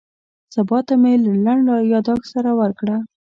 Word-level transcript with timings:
سبا 0.53 0.79
ته 0.87 0.93
مې 1.01 1.13
له 1.23 1.31
لنډ 1.45 1.67
یاداښت 1.93 2.25
سره 2.33 2.51
ورکړه. 2.59 2.97